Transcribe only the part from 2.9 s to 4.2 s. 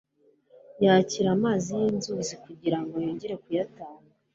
yongere kuyatanga.